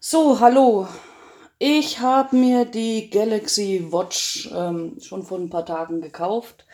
[0.00, 0.86] So, hallo.
[1.58, 6.66] Ich habe mir die Galaxy Watch ähm, schon vor ein paar Tagen gekauft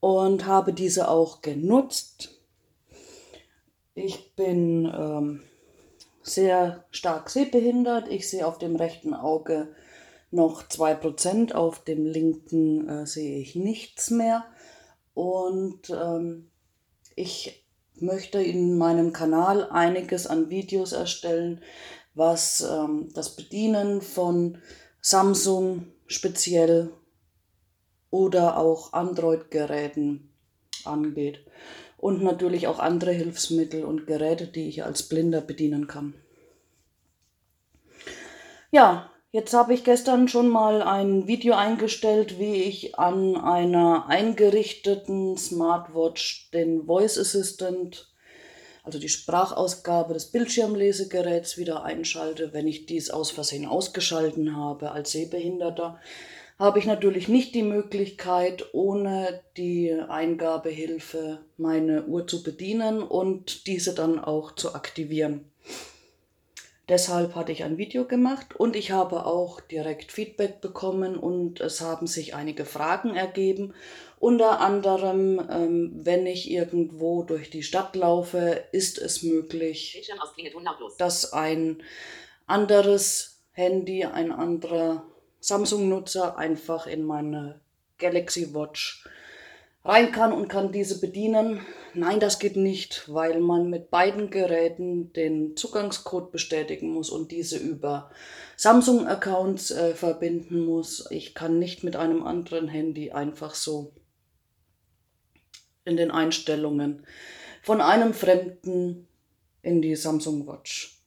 [0.00, 2.30] und habe diese auch genutzt.
[3.94, 5.42] Ich bin ähm,
[6.22, 8.08] sehr stark sehbehindert.
[8.08, 9.68] Ich sehe auf dem rechten Auge
[10.30, 14.46] noch 2%, auf dem linken äh, sehe ich nichts mehr.
[15.12, 16.48] Und ähm,
[17.16, 17.66] ich
[17.96, 21.60] möchte in meinem Kanal einiges an Videos erstellen,
[22.16, 24.58] was ähm, das Bedienen von
[25.00, 26.90] Samsung speziell
[28.10, 30.32] oder auch Android-Geräten
[30.84, 31.44] angeht.
[31.98, 36.14] Und natürlich auch andere Hilfsmittel und Geräte, die ich als Blinder bedienen kann.
[38.70, 45.36] Ja, jetzt habe ich gestern schon mal ein Video eingestellt, wie ich an einer eingerichteten
[45.36, 48.10] Smartwatch den Voice Assistant
[48.86, 52.52] also die Sprachausgabe des Bildschirmlesegeräts wieder einschalte.
[52.52, 55.98] Wenn ich dies aus Versehen ausgeschalten habe als Sehbehinderter,
[56.56, 63.92] habe ich natürlich nicht die Möglichkeit, ohne die Eingabehilfe meine Uhr zu bedienen und diese
[63.92, 65.50] dann auch zu aktivieren.
[66.88, 71.80] Deshalb hatte ich ein Video gemacht und ich habe auch direkt Feedback bekommen und es
[71.80, 73.74] haben sich einige Fragen ergeben.
[74.20, 80.08] Unter anderem, ähm, wenn ich irgendwo durch die Stadt laufe, ist es möglich,
[80.96, 81.82] dass ein
[82.46, 85.04] anderes Handy, ein anderer
[85.40, 87.60] Samsung-Nutzer einfach in meine
[87.98, 89.04] Galaxy Watch
[89.86, 91.60] rein kann und kann diese bedienen.
[91.94, 97.56] Nein, das geht nicht, weil man mit beiden Geräten den Zugangscode bestätigen muss und diese
[97.56, 98.10] über
[98.56, 101.06] Samsung-Accounts äh, verbinden muss.
[101.10, 103.92] Ich kann nicht mit einem anderen Handy einfach so
[105.84, 107.06] in den Einstellungen
[107.62, 109.08] von einem Fremden
[109.62, 111.00] in die Samsung Watch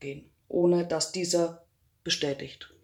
[0.00, 1.66] gehen, ohne dass dieser
[2.04, 2.75] bestätigt.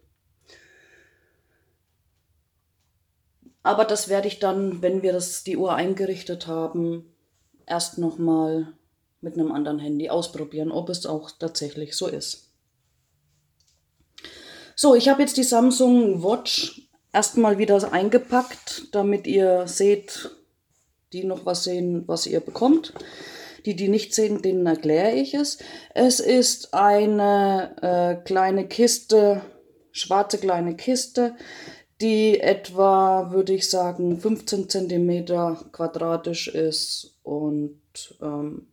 [3.62, 7.14] Aber das werde ich dann, wenn wir das, die Uhr eingerichtet haben,
[7.66, 8.72] erst nochmal
[9.20, 12.48] mit einem anderen Handy ausprobieren, ob es auch tatsächlich so ist.
[14.74, 20.30] So, ich habe jetzt die Samsung Watch erstmal wieder eingepackt, damit ihr seht,
[21.12, 22.92] die noch was sehen, was ihr bekommt.
[23.64, 25.58] Die, die nicht sehen, denen erkläre ich es.
[25.94, 29.42] Es ist eine äh, kleine Kiste,
[29.92, 31.36] schwarze kleine Kiste,
[32.02, 35.24] die etwa, würde ich sagen, 15 cm
[35.72, 37.78] quadratisch ist und
[38.20, 38.66] ähm,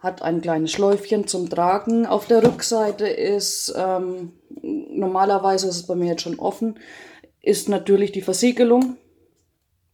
[0.00, 2.06] hat ein kleines Schläufchen zum Tragen.
[2.06, 6.78] Auf der Rückseite ist, ähm, normalerweise ist es bei mir jetzt schon offen,
[7.42, 8.96] ist natürlich die Versiegelung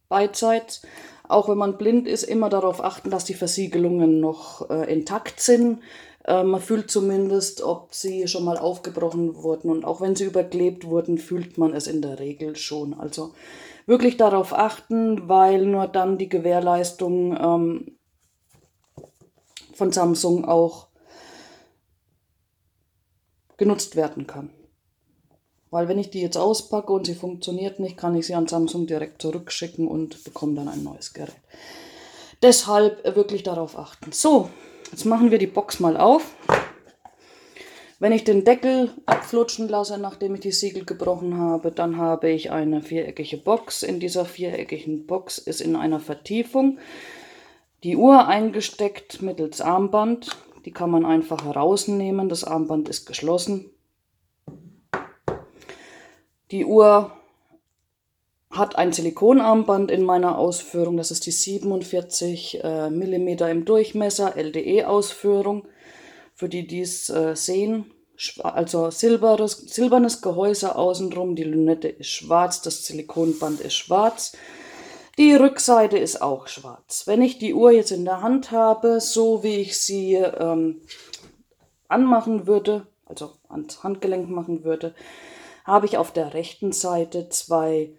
[0.09, 0.81] beidseits.
[1.27, 5.81] Auch wenn man blind ist, immer darauf achten, dass die Versiegelungen noch äh, intakt sind.
[6.27, 9.71] Äh, man fühlt zumindest, ob sie schon mal aufgebrochen wurden.
[9.71, 12.93] Und auch wenn sie überklebt wurden, fühlt man es in der Regel schon.
[12.93, 13.33] Also
[13.85, 17.97] wirklich darauf achten, weil nur dann die Gewährleistung ähm,
[19.73, 20.87] von Samsung auch
[23.55, 24.49] genutzt werden kann.
[25.69, 28.87] Weil wenn ich die jetzt auspacke und sie funktioniert nicht, kann ich sie an Samsung
[28.87, 31.35] direkt zurückschicken und bekomme dann ein neues Gerät.
[32.41, 34.11] Deshalb wirklich darauf achten.
[34.11, 34.49] So,
[34.91, 36.35] Jetzt machen wir die Box mal auf.
[37.99, 42.51] Wenn ich den Deckel abflutschen lasse, nachdem ich die Siegel gebrochen habe, dann habe ich
[42.51, 43.81] eine viereckige Box.
[43.81, 46.77] In dieser viereckigen Box ist in einer Vertiefung
[47.83, 50.29] die Uhr eingesteckt mittels Armband.
[50.65, 52.29] Die kann man einfach herausnehmen.
[52.29, 53.71] Das Armband ist geschlossen.
[56.51, 57.11] Die Uhr
[58.57, 60.97] hat ein Silikonarmband in meiner Ausführung.
[60.97, 65.67] Das ist die 47 äh, mm im Durchmesser LDE-Ausführung.
[66.33, 67.91] Für die, die es äh, sehen,
[68.43, 71.35] also silberes, silbernes Gehäuse außenrum.
[71.35, 74.33] Die Lünette ist schwarz, das Silikonband ist schwarz.
[75.17, 77.07] Die Rückseite ist auch schwarz.
[77.07, 80.81] Wenn ich die Uhr jetzt in der Hand habe, so wie ich sie ähm,
[81.87, 84.93] anmachen würde, also ans Handgelenk machen würde,
[85.65, 87.91] habe ich auf der rechten Seite zwei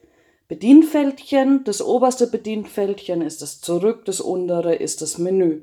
[0.49, 1.63] Bedienfeldchen.
[1.65, 5.63] Das oberste Bedienfeldchen ist das Zurück, das untere ist das Menü.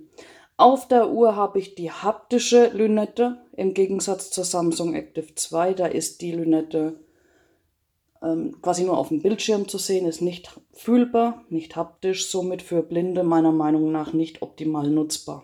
[0.58, 5.74] Auf der Uhr habe ich die haptische Lünette im Gegensatz zur Samsung Active 2.
[5.74, 7.00] Da ist die Lünette
[8.22, 12.84] ähm, quasi nur auf dem Bildschirm zu sehen, ist nicht fühlbar, nicht haptisch, somit für
[12.84, 15.44] Blinde meiner Meinung nach nicht optimal nutzbar.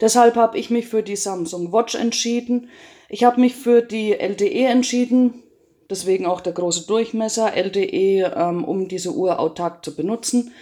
[0.00, 2.68] Deshalb habe ich mich für die Samsung Watch entschieden.
[3.08, 5.42] Ich habe mich für die LTE entschieden,
[5.88, 10.52] Deswegen auch der große Durchmesser LTE, ähm, um diese Uhr autark zu benutzen.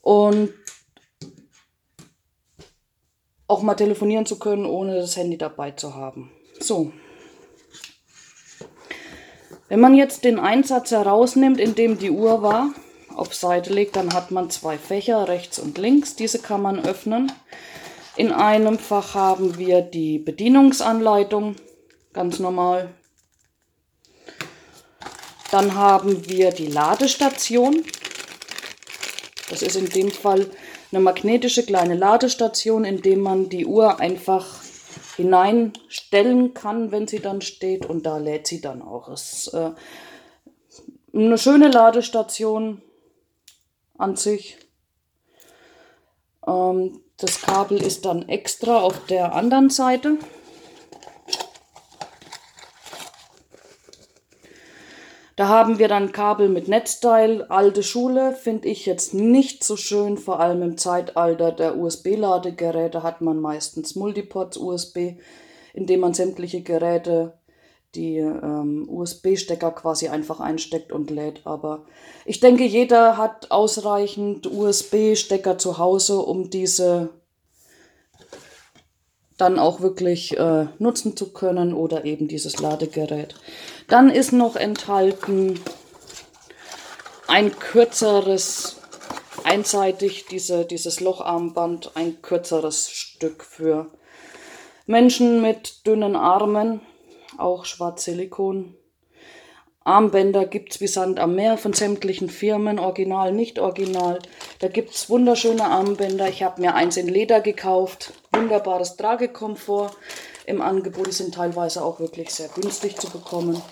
[0.00, 0.52] Und
[3.46, 6.30] auch mal telefonieren zu können, ohne das Handy dabei zu haben.
[6.60, 6.92] So.
[9.68, 12.70] Wenn man jetzt den Einsatz herausnimmt, in dem die Uhr war,
[13.14, 16.14] auf Seite legt, dann hat man zwei Fächer, rechts und links.
[16.14, 17.32] Diese kann man öffnen.
[18.16, 21.56] In einem Fach haben wir die Bedienungsanleitung,
[22.12, 22.88] ganz normal.
[25.50, 27.84] Dann haben wir die Ladestation.
[29.48, 30.46] Das ist in dem Fall
[30.92, 34.46] eine magnetische kleine Ladestation, in dem man die Uhr einfach
[35.16, 39.08] hineinstellen kann, wenn sie dann steht und da lädt sie dann auch.
[39.08, 39.72] Es ist äh,
[41.12, 42.82] eine schöne Ladestation
[43.96, 44.56] an sich.
[46.46, 50.18] Ähm, das Kabel ist dann extra auf der anderen Seite.
[55.38, 60.16] Da haben wir dann Kabel mit Netzteil, alte Schule, finde ich jetzt nicht so schön,
[60.16, 65.12] vor allem im Zeitalter der USB-Ladegeräte hat man meistens Multiports USB,
[65.74, 67.38] indem man sämtliche Geräte
[67.94, 71.42] die ähm, USB-Stecker quasi einfach einsteckt und lädt.
[71.44, 71.84] Aber
[72.24, 77.10] ich denke, jeder hat ausreichend USB-Stecker zu Hause, um diese
[79.38, 83.34] dann auch wirklich äh, nutzen zu können oder eben dieses Ladegerät.
[83.86, 85.58] Dann ist noch enthalten
[87.28, 88.76] ein kürzeres,
[89.44, 93.86] einseitig diese, dieses Locharmband, ein kürzeres Stück für
[94.86, 96.80] Menschen mit dünnen Armen,
[97.36, 98.74] auch Schwarzsilikon.
[99.88, 104.18] Armbänder gibt es wie Sand am Meer von sämtlichen Firmen, original, nicht original.
[104.58, 106.28] Da gibt es wunderschöne Armbänder.
[106.28, 108.12] Ich habe mir eins in Leder gekauft.
[108.30, 109.92] Wunderbares Tragekomfort
[110.44, 111.06] im Angebot.
[111.06, 113.62] Die sind teilweise auch wirklich sehr günstig zu bekommen.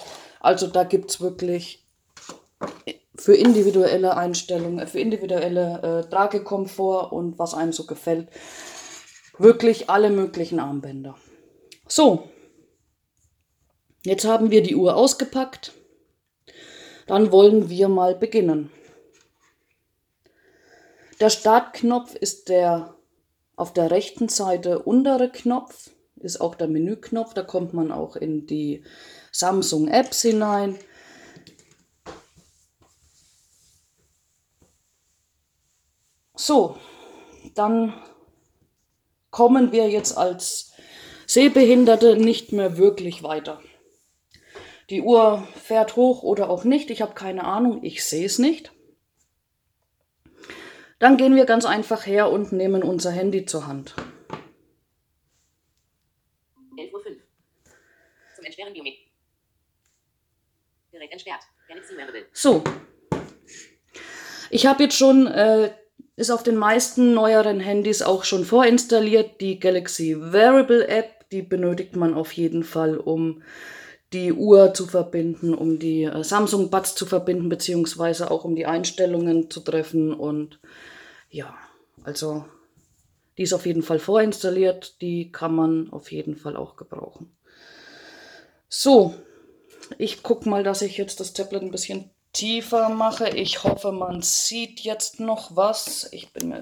[0.40, 1.84] Also da gibt es wirklich
[3.14, 8.28] für individuelle Einstellungen, für individuelle äh, Tragekomfort und was einem so gefällt,
[9.36, 11.14] wirklich alle möglichen Armbänder.
[11.86, 12.30] So,
[14.02, 15.74] jetzt haben wir die Uhr ausgepackt.
[17.06, 18.70] Dann wollen wir mal beginnen.
[21.20, 22.94] Der Startknopf ist der
[23.54, 27.32] auf der rechten Seite untere Knopf, ist auch der Menüknopf.
[27.32, 28.84] Da kommt man auch in die
[29.32, 30.78] Samsung Apps hinein.
[36.34, 36.76] So,
[37.54, 37.94] dann
[39.30, 40.72] kommen wir jetzt als
[41.26, 43.60] Sehbehinderte nicht mehr wirklich weiter.
[44.90, 46.90] Die Uhr fährt hoch oder auch nicht.
[46.90, 47.82] Ich habe keine Ahnung.
[47.82, 48.72] Ich sehe es nicht.
[50.98, 53.94] Dann gehen wir ganz einfach her und nehmen unser Handy zur Hand.
[56.78, 57.02] 11.05 Uhr.
[58.34, 58.94] Zum Entsperren Biomet.
[60.92, 61.42] Gerät entsperrt.
[62.32, 62.62] So.
[64.50, 65.72] Ich habe jetzt schon, äh,
[66.14, 71.28] ist auf den meisten neueren Handys auch schon vorinstalliert, die Galaxy Variable App.
[71.30, 73.42] Die benötigt man auf jeden Fall, um
[74.12, 78.66] die Uhr zu verbinden, um die äh, Samsung Buds zu verbinden, beziehungsweise auch um die
[78.66, 80.12] Einstellungen zu treffen.
[80.12, 80.60] Und
[81.30, 81.54] ja,
[82.04, 82.44] also
[83.36, 87.36] die ist auf jeden Fall vorinstalliert, die kann man auf jeden Fall auch gebrauchen.
[88.68, 89.14] So,
[89.98, 93.28] ich gucke mal, dass ich jetzt das Tablet ein bisschen tiefer mache.
[93.30, 96.08] Ich hoffe, man sieht jetzt noch was.
[96.12, 96.54] Ich bin mir